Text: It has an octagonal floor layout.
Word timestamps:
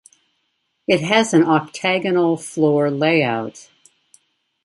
It 0.87 1.01
has 1.01 1.31
an 1.31 1.43
octagonal 1.43 2.35
floor 2.35 2.89
layout. 2.89 3.69